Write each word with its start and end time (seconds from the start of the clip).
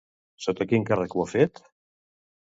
Sota 0.45 0.65
quin 0.71 0.87
càrrec 0.87 1.13
ho 1.17 1.25
ha 1.25 1.25
fet? 1.33 1.61